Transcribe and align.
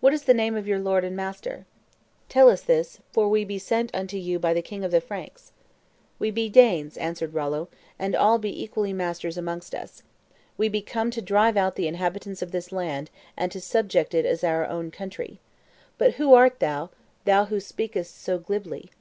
What 0.00 0.14
is 0.14 0.22
the 0.22 0.32
name 0.32 0.56
of 0.56 0.66
your 0.66 0.78
lord 0.78 1.04
and 1.04 1.14
master? 1.14 1.66
Tell 2.30 2.48
us 2.48 2.62
this; 2.62 3.00
for 3.12 3.28
we 3.28 3.44
be 3.44 3.58
sent 3.58 3.94
unto 3.94 4.16
you 4.16 4.38
by 4.38 4.54
the 4.54 4.62
king 4.62 4.82
of 4.84 4.90
the 4.90 5.02
Franks." 5.02 5.52
"We 6.18 6.30
be 6.30 6.48
Danes," 6.48 6.96
answered 6.96 7.34
Rollo, 7.34 7.68
"and 7.98 8.16
all 8.16 8.38
be 8.38 8.62
equally 8.62 8.94
masters 8.94 9.36
amongst 9.36 9.74
us. 9.74 10.02
We 10.56 10.70
be 10.70 10.80
come 10.80 11.10
to 11.10 11.20
drive 11.20 11.58
out 11.58 11.76
the 11.76 11.88
inhabitants 11.88 12.40
of 12.40 12.52
this 12.52 12.72
land, 12.72 13.10
and 13.36 13.52
to 13.52 13.60
subject 13.60 14.14
it 14.14 14.24
as 14.24 14.42
our 14.42 14.64
own 14.66 14.90
country. 14.90 15.40
But 15.98 16.14
who 16.14 16.32
art 16.32 16.58
thou, 16.60 16.88
thou 17.26 17.44
who 17.44 17.60
speakest 17.60 18.18
so 18.18 18.38
glibly?" 18.38 18.92